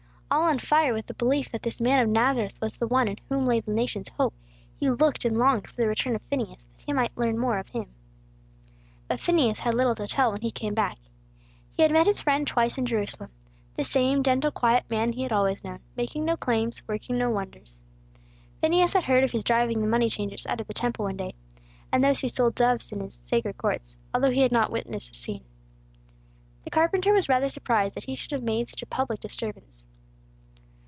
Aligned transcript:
All 0.33 0.43
on 0.43 0.59
fire 0.59 0.93
with 0.93 1.07
the 1.07 1.13
belief 1.13 1.51
that 1.51 1.61
this 1.61 1.81
man 1.81 1.99
of 1.99 2.07
Nazareth 2.07 2.57
was 2.61 2.77
the 2.77 2.87
one 2.87 3.09
in 3.09 3.17
whom 3.27 3.43
lay 3.43 3.59
the 3.59 3.73
nation's 3.73 4.07
hope, 4.07 4.33
he 4.79 4.89
looked 4.89 5.25
and 5.25 5.37
longed 5.37 5.67
for 5.69 5.75
the 5.75 5.87
return 5.89 6.15
of 6.15 6.21
Phineas, 6.29 6.63
that 6.63 6.83
he 6.85 6.93
might 6.93 7.17
learn 7.17 7.37
more 7.37 7.57
of 7.57 7.67
Him. 7.67 7.87
But 9.09 9.19
Phineas 9.19 9.59
had 9.59 9.73
little 9.73 9.93
to 9.95 10.07
tell 10.07 10.31
when 10.31 10.39
he 10.39 10.49
came 10.49 10.73
back. 10.73 10.97
He 11.75 11.81
had 11.83 11.91
met 11.91 12.07
his 12.07 12.21
friend 12.21 12.47
twice 12.47 12.77
in 12.77 12.85
Jerusalem, 12.85 13.29
the 13.75 13.83
same 13.83 14.23
gentle 14.23 14.51
quiet 14.51 14.85
man 14.89 15.11
he 15.11 15.23
had 15.23 15.33
always 15.33 15.65
known, 15.65 15.79
making 15.97 16.23
no 16.23 16.37
claims, 16.37 16.81
working 16.87 17.17
no 17.17 17.29
wonders. 17.29 17.81
Phineas 18.61 18.93
had 18.93 19.03
heard 19.03 19.25
of 19.25 19.33
His 19.33 19.43
driving 19.43 19.81
the 19.81 19.87
moneychangers 19.87 20.47
out 20.47 20.61
of 20.61 20.67
the 20.67 20.73
Temple 20.73 21.03
one 21.03 21.17
day, 21.17 21.35
and 21.91 22.01
those 22.01 22.21
who 22.21 22.29
sold 22.29 22.55
doves 22.55 22.93
in 22.93 23.01
its 23.01 23.19
sacred 23.25 23.57
courts, 23.57 23.97
although 24.13 24.31
he 24.31 24.39
had 24.43 24.51
not 24.53 24.71
witnessed 24.71 25.09
the 25.09 25.15
scene. 25.15 25.43
The 26.63 26.69
carpenter 26.69 27.11
was 27.11 27.27
rather 27.27 27.49
surprised 27.49 27.95
that 27.95 28.05
He 28.05 28.15
should 28.15 28.31
have 28.31 28.43
made 28.43 28.69
such 28.69 28.81
a 28.81 28.85
public 28.85 29.19
disturbance. 29.19 29.83